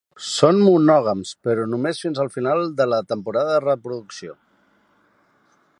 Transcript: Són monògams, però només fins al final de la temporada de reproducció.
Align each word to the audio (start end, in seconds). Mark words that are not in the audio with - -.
Són 0.27 0.61
monògams, 0.67 1.33
però 1.49 1.65
només 1.73 2.01
fins 2.05 2.21
al 2.23 2.31
final 2.37 2.65
de 2.81 2.89
la 2.93 3.01
temporada 3.13 3.53
de 3.57 3.63
reproducció. 3.69 4.37